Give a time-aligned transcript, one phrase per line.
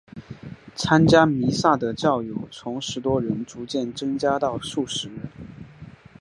[0.73, 5.29] 参加弥撒的教友从十多人逐渐增加到数十人。